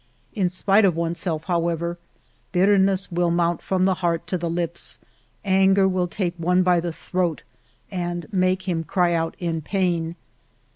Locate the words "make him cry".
8.33-9.13